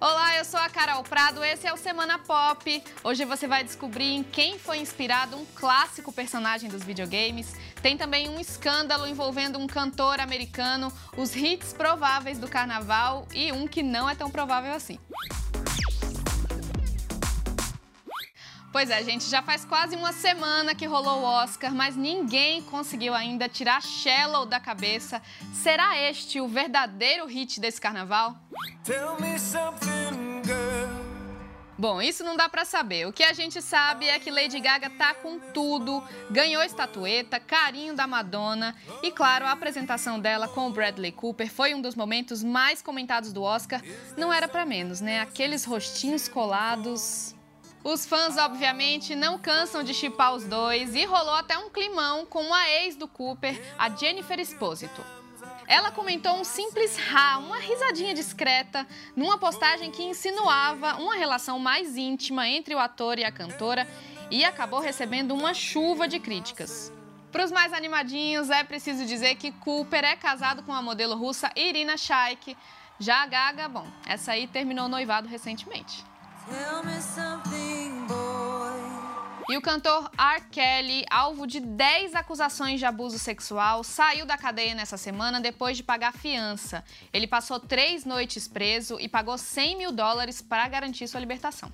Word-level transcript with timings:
Olá, 0.00 0.36
eu 0.36 0.44
sou 0.44 0.58
a 0.58 0.68
Carol 0.68 1.02
Prado, 1.02 1.44
esse 1.44 1.66
é 1.66 1.72
o 1.72 1.76
Semana 1.76 2.18
Pop. 2.18 2.82
Hoje 3.02 3.24
você 3.24 3.46
vai 3.46 3.62
descobrir 3.62 4.12
em 4.12 4.22
quem 4.22 4.58
foi 4.58 4.78
inspirado 4.78 5.36
um 5.36 5.44
clássico 5.54 6.12
personagem 6.12 6.68
dos 6.68 6.82
videogames. 6.82 7.54
Tem 7.82 7.96
também 7.96 8.28
um 8.28 8.40
escândalo 8.40 9.06
envolvendo 9.06 9.58
um 9.58 9.66
cantor 9.66 10.20
americano, 10.20 10.92
os 11.16 11.34
hits 11.36 11.72
prováveis 11.72 12.38
do 12.38 12.48
carnaval 12.48 13.26
e 13.34 13.52
um 13.52 13.66
que 13.66 13.82
não 13.82 14.08
é 14.08 14.14
tão 14.14 14.30
provável 14.30 14.72
assim. 14.72 14.98
Pois 18.74 18.90
é, 18.90 19.04
gente, 19.04 19.30
já 19.30 19.40
faz 19.40 19.64
quase 19.64 19.94
uma 19.94 20.12
semana 20.12 20.74
que 20.74 20.84
rolou 20.84 21.20
o 21.20 21.22
Oscar, 21.22 21.72
mas 21.72 21.94
ninguém 21.94 22.60
conseguiu 22.60 23.14
ainda 23.14 23.48
tirar 23.48 23.80
Shallow 23.80 24.44
da 24.46 24.58
cabeça. 24.58 25.22
Será 25.52 25.96
este 25.96 26.40
o 26.40 26.48
verdadeiro 26.48 27.24
hit 27.24 27.60
desse 27.60 27.80
carnaval? 27.80 28.34
Bom, 31.78 32.02
isso 32.02 32.24
não 32.24 32.36
dá 32.36 32.48
para 32.48 32.64
saber. 32.64 33.06
O 33.06 33.12
que 33.12 33.22
a 33.22 33.32
gente 33.32 33.62
sabe 33.62 34.08
é 34.08 34.18
que 34.18 34.28
Lady 34.28 34.58
Gaga 34.58 34.90
tá 34.90 35.14
com 35.14 35.38
tudo, 35.38 36.02
ganhou 36.28 36.60
estatueta, 36.60 37.38
carinho 37.38 37.94
da 37.94 38.08
Madonna 38.08 38.74
e, 39.04 39.12
claro, 39.12 39.46
a 39.46 39.52
apresentação 39.52 40.18
dela 40.18 40.48
com 40.48 40.66
o 40.66 40.72
Bradley 40.72 41.12
Cooper 41.12 41.48
foi 41.48 41.76
um 41.76 41.80
dos 41.80 41.94
momentos 41.94 42.42
mais 42.42 42.82
comentados 42.82 43.32
do 43.32 43.40
Oscar. 43.40 43.80
Não 44.16 44.32
era 44.32 44.48
para 44.48 44.66
menos, 44.66 45.00
né? 45.00 45.20
Aqueles 45.20 45.64
rostinhos 45.64 46.26
colados. 46.26 47.33
Os 47.84 48.06
fãs, 48.06 48.38
obviamente, 48.38 49.14
não 49.14 49.38
cansam 49.38 49.82
de 49.82 49.92
chipar 49.92 50.32
os 50.32 50.44
dois 50.44 50.94
e 50.94 51.04
rolou 51.04 51.34
até 51.34 51.58
um 51.58 51.68
climão 51.68 52.24
com 52.24 52.54
a 52.54 52.66
ex 52.70 52.96
do 52.96 53.06
Cooper, 53.06 53.60
a 53.78 53.90
Jennifer 53.90 54.40
Esposito. 54.40 55.04
Ela 55.66 55.90
comentou 55.90 56.34
um 56.34 56.44
simples 56.44 56.96
ha, 57.14 57.36
uma 57.36 57.58
risadinha 57.58 58.14
discreta, 58.14 58.86
numa 59.14 59.36
postagem 59.36 59.90
que 59.90 60.02
insinuava 60.02 60.96
uma 60.96 61.14
relação 61.14 61.58
mais 61.58 61.94
íntima 61.98 62.48
entre 62.48 62.74
o 62.74 62.78
ator 62.78 63.18
e 63.18 63.24
a 63.24 63.30
cantora 63.30 63.86
e 64.30 64.46
acabou 64.46 64.80
recebendo 64.80 65.34
uma 65.34 65.52
chuva 65.52 66.08
de 66.08 66.18
críticas. 66.18 66.90
Para 67.30 67.44
os 67.44 67.52
mais 67.52 67.74
animadinhos, 67.74 68.48
é 68.48 68.64
preciso 68.64 69.04
dizer 69.04 69.34
que 69.34 69.52
Cooper 69.52 70.04
é 70.04 70.16
casado 70.16 70.62
com 70.62 70.72
a 70.72 70.80
modelo 70.80 71.16
russa 71.16 71.50
Irina 71.54 71.98
Shayk. 71.98 72.56
Já 72.98 73.24
a 73.24 73.26
Gaga, 73.26 73.68
bom, 73.68 73.86
essa 74.06 74.32
aí 74.32 74.46
terminou 74.46 74.88
noivado 74.88 75.28
recentemente. 75.28 76.02
E 79.48 79.58
o 79.58 79.60
cantor 79.60 80.10
R. 80.16 80.40
Kelly, 80.50 81.04
alvo 81.10 81.46
de 81.46 81.60
10 81.60 82.14
acusações 82.14 82.78
de 82.78 82.86
abuso 82.86 83.18
sexual, 83.18 83.84
saiu 83.84 84.24
da 84.24 84.38
cadeia 84.38 84.74
nessa 84.74 84.96
semana 84.96 85.38
depois 85.38 85.76
de 85.76 85.82
pagar 85.82 86.14
fiança. 86.14 86.82
Ele 87.12 87.26
passou 87.26 87.60
três 87.60 88.06
noites 88.06 88.48
preso 88.48 88.98
e 88.98 89.06
pagou 89.06 89.36
100 89.36 89.76
mil 89.76 89.92
dólares 89.92 90.40
para 90.40 90.66
garantir 90.66 91.06
sua 91.08 91.20
libertação. 91.20 91.70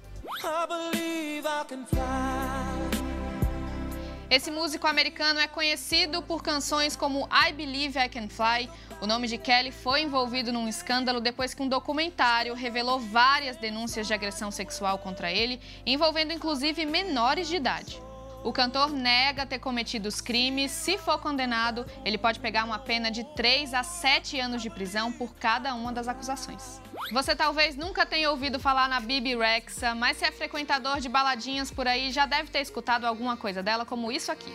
Esse 4.31 4.49
músico 4.49 4.87
americano 4.87 5.41
é 5.41 5.49
conhecido 5.49 6.23
por 6.23 6.41
canções 6.41 6.95
como 6.95 7.29
I 7.49 7.53
Believe 7.53 7.99
I 7.99 8.09
Can 8.09 8.29
Fly. 8.29 8.71
O 9.01 9.07
nome 9.07 9.27
de 9.27 9.37
Kelly 9.37 9.73
foi 9.73 10.03
envolvido 10.03 10.53
num 10.53 10.69
escândalo 10.69 11.21
depois 11.21 11.53
que 11.53 11.61
um 11.61 11.69
documentário 11.69 12.55
revelou 12.55 13.01
várias 13.01 13.57
denúncias 13.57 14.07
de 14.07 14.15
agressão 14.15 14.53
sexual 14.53 14.99
contra 14.99 15.33
ele, 15.33 15.61
envolvendo 15.85 16.33
inclusive 16.33 16.87
menores 16.87 17.49
de 17.49 17.57
idade. 17.57 18.01
O 18.45 18.53
cantor 18.53 18.93
nega 18.93 19.45
ter 19.45 19.59
cometido 19.59 20.09
os 20.09 20.21
crimes. 20.21 20.71
Se 20.71 20.97
for 20.97 21.19
condenado, 21.19 21.85
ele 22.05 22.17
pode 22.17 22.39
pegar 22.39 22.65
uma 22.65 22.79
pena 22.79 23.11
de 23.11 23.25
3 23.35 23.75
a 23.75 23.83
7 23.83 24.39
anos 24.39 24.63
de 24.63 24.71
prisão 24.71 25.11
por 25.11 25.35
cada 25.35 25.75
uma 25.75 25.93
das 25.93 26.07
acusações. 26.07 26.81
Você 27.13 27.35
talvez 27.35 27.77
nunca 27.77 28.07
tenha 28.07 28.31
ouvido 28.31 28.61
falar 28.61 28.89
na 28.89 29.01
Bibi 29.01 29.37
Rexa, 29.37 29.95
mas 29.95 30.17
se 30.17 30.25
é 30.25 30.31
frequentador 30.31 31.01
de 31.01 31.09
baladinhas 31.09 31.71
por 31.71 31.89
aí, 31.89 32.13
já 32.13 32.25
deve 32.25 32.51
ter 32.51 32.61
escutado 32.61 33.05
alguma 33.05 33.37
coisa 33.37 33.63
dela, 33.63 33.85
como 33.85 34.13
isso 34.13 34.31
aqui. 34.31 34.53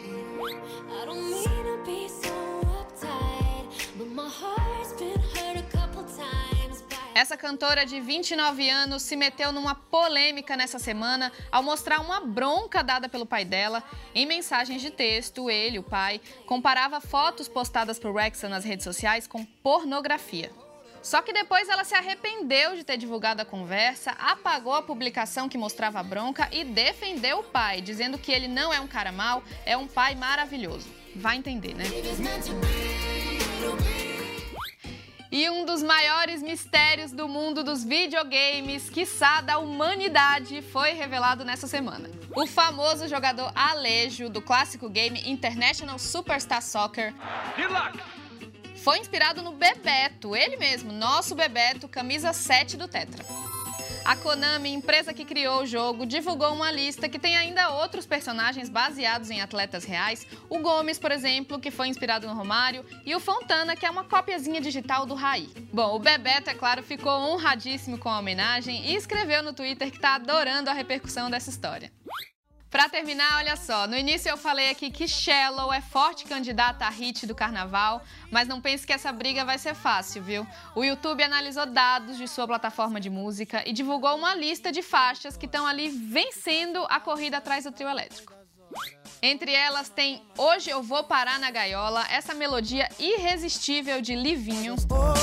Essa 7.13 7.37
cantora 7.37 7.85
de 7.85 8.01
29 8.01 8.69
anos 8.69 9.01
se 9.01 9.15
meteu 9.15 9.51
numa 9.53 9.73
polêmica 9.73 10.57
nessa 10.57 10.77
semana 10.77 11.31
ao 11.49 11.63
mostrar 11.63 12.01
uma 12.01 12.19
bronca 12.19 12.83
dada 12.83 13.07
pelo 13.07 13.25
pai 13.25 13.45
dela. 13.45 13.81
Em 14.13 14.25
mensagens 14.25 14.81
de 14.81 14.91
texto, 14.91 15.49
ele, 15.49 15.79
o 15.79 15.83
pai, 15.83 16.19
comparava 16.45 16.99
fotos 16.99 17.47
postadas 17.47 17.97
por 17.97 18.13
Rexa 18.13 18.49
nas 18.49 18.65
redes 18.65 18.83
sociais 18.83 19.27
com 19.27 19.45
pornografia. 19.45 20.64
Só 21.05 21.21
que 21.21 21.31
depois 21.31 21.69
ela 21.69 21.83
se 21.83 21.93
arrependeu 21.93 22.75
de 22.75 22.83
ter 22.83 22.97
divulgado 22.97 23.39
a 23.39 23.45
conversa, 23.45 24.09
apagou 24.17 24.73
a 24.73 24.81
publicação 24.81 25.47
que 25.47 25.55
mostrava 25.55 25.99
a 25.99 26.03
bronca 26.03 26.49
e 26.51 26.63
defendeu 26.63 27.41
o 27.41 27.43
pai, 27.43 27.79
dizendo 27.79 28.17
que 28.17 28.31
ele 28.31 28.47
não 28.47 28.73
é 28.73 28.81
um 28.81 28.87
cara 28.87 29.11
mau, 29.11 29.43
é 29.67 29.77
um 29.77 29.85
pai 29.85 30.15
maravilhoso. 30.15 30.89
Vai 31.15 31.37
entender, 31.37 31.75
né? 31.75 31.83
E 35.31 35.47
um 35.47 35.63
dos 35.63 35.83
maiores 35.83 36.41
mistérios 36.41 37.11
do 37.11 37.27
mundo 37.27 37.63
dos 37.63 37.83
videogames, 37.83 38.89
quiçá 38.89 39.41
da 39.41 39.59
humanidade, 39.59 40.63
foi 40.63 40.93
revelado 40.93 41.45
nessa 41.45 41.67
semana. 41.67 42.09
O 42.35 42.47
famoso 42.47 43.07
jogador 43.07 43.51
Alejo, 43.53 44.27
do 44.27 44.41
clássico 44.41 44.89
game 44.89 45.21
International 45.29 45.99
Superstar 45.99 46.63
Soccer, 46.63 47.13
foi 48.85 48.99
inspirado 48.99 49.41
no 49.41 49.51
Bebeto, 49.51 50.35
ele 50.35 50.57
mesmo, 50.57 50.91
nosso 50.91 51.33
Bebeto, 51.33 51.87
camisa 51.87 52.31
7 52.31 52.77
do 52.77 52.87
Tetra. 52.87 53.25
A 54.05 54.15
Konami, 54.15 54.71
empresa 54.71 55.11
que 55.11 55.25
criou 55.25 55.63
o 55.63 55.65
jogo, 55.65 56.05
divulgou 56.05 56.53
uma 56.53 56.71
lista 56.71 57.09
que 57.09 57.17
tem 57.17 57.35
ainda 57.35 57.71
outros 57.71 58.05
personagens 58.05 58.69
baseados 58.69 59.31
em 59.31 59.41
atletas 59.41 59.85
reais. 59.85 60.27
O 60.47 60.59
Gomes, 60.59 60.99
por 60.99 61.11
exemplo, 61.11 61.59
que 61.59 61.71
foi 61.71 61.87
inspirado 61.87 62.27
no 62.27 62.35
Romário, 62.35 62.85
e 63.03 63.15
o 63.15 63.19
Fontana, 63.19 63.75
que 63.75 63.87
é 63.87 63.89
uma 63.89 64.03
copiazinha 64.03 64.61
digital 64.61 65.07
do 65.07 65.15
Raí. 65.15 65.49
Bom, 65.73 65.95
o 65.95 65.99
Bebeto, 65.99 66.51
é 66.51 66.53
claro, 66.53 66.83
ficou 66.83 67.11
honradíssimo 67.11 67.97
com 67.97 68.09
a 68.09 68.19
homenagem 68.19 68.91
e 68.91 68.95
escreveu 68.95 69.41
no 69.41 69.51
Twitter 69.51 69.89
que 69.89 69.97
está 69.97 70.13
adorando 70.13 70.69
a 70.69 70.73
repercussão 70.73 71.27
dessa 71.27 71.49
história. 71.49 71.91
Para 72.75 72.89
terminar, 72.89 73.37
olha 73.37 73.55
só, 73.55 73.87
no 73.87 73.95
início 73.95 74.29
eu 74.29 74.35
falei 74.35 74.69
aqui 74.69 74.91
que 74.91 75.07
Shallow 75.07 75.71
é 75.71 75.79
forte 75.79 76.25
candidata 76.25 76.83
a 76.83 76.89
hit 76.89 77.25
do 77.25 77.33
carnaval, 77.33 78.03
mas 78.29 78.49
não 78.49 78.59
pense 78.59 78.85
que 78.85 78.91
essa 78.91 79.13
briga 79.13 79.45
vai 79.45 79.57
ser 79.57 79.73
fácil, 79.73 80.21
viu? 80.21 80.45
O 80.75 80.83
YouTube 80.83 81.23
analisou 81.23 81.65
dados 81.65 82.17
de 82.17 82.27
sua 82.27 82.45
plataforma 82.45 82.99
de 82.99 83.09
música 83.09 83.63
e 83.65 83.71
divulgou 83.71 84.13
uma 84.17 84.35
lista 84.35 84.73
de 84.73 84.81
faixas 84.81 85.37
que 85.37 85.45
estão 85.45 85.65
ali 85.65 85.87
vencendo 85.87 86.85
a 86.89 86.99
corrida 86.99 87.37
atrás 87.37 87.63
do 87.63 87.71
trio 87.71 87.87
elétrico. 87.87 88.33
Entre 89.21 89.53
elas 89.53 89.87
tem 89.87 90.21
Hoje 90.37 90.69
Eu 90.69 90.83
Vou 90.83 91.05
Parar 91.05 91.39
na 91.39 91.49
Gaiola, 91.51 92.05
essa 92.09 92.33
melodia 92.33 92.89
irresistível 92.99 94.01
de 94.01 94.15
Livinho. 94.15 94.73
Hoje 94.73 95.14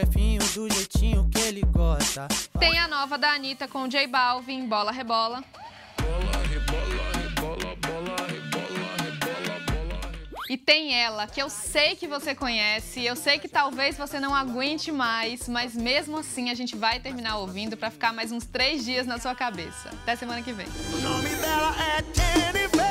chefinho 0.00 0.40
do 0.54 0.72
jeitinho 0.72 1.28
que 1.30 1.38
ele 1.40 1.62
gosta. 1.62 2.26
Tem 2.58 2.78
a 2.78 2.88
nova 2.88 3.18
da 3.18 3.32
Anitta 3.32 3.68
com 3.68 3.86
J 3.86 4.06
Balvin, 4.06 4.66
Bola 4.66 4.90
Rebola. 4.90 5.44
Bola, 5.98 6.46
rebola, 6.48 7.12
rebola, 7.22 7.76
bola, 7.76 8.16
rebola, 8.26 8.96
rebola, 9.02 9.60
bola. 9.66 10.12
E 10.48 10.56
tem 10.56 10.94
ela, 10.94 11.26
que 11.26 11.42
eu 11.42 11.50
sei 11.50 11.96
que 11.96 12.08
você 12.08 12.34
conhece, 12.34 13.04
eu 13.04 13.14
sei 13.14 13.38
que 13.38 13.48
talvez 13.48 13.98
você 13.98 14.18
não 14.18 14.34
aguente 14.34 14.90
mais, 14.90 15.46
mas 15.48 15.74
mesmo 15.74 16.18
assim 16.18 16.48
a 16.50 16.54
gente 16.54 16.74
vai 16.74 16.98
terminar 16.98 17.36
ouvindo 17.36 17.76
para 17.76 17.90
ficar 17.90 18.12
mais 18.12 18.32
uns 18.32 18.46
três 18.46 18.84
dias 18.84 19.06
na 19.06 19.18
sua 19.18 19.34
cabeça. 19.34 19.90
Até 20.02 20.16
semana 20.16 20.40
que 20.40 20.52
vem. 20.52 20.66
O 20.66 21.00
nome 21.02 21.28
dela 21.28 21.74
é 21.78 22.02
Jennifer. 22.14 22.89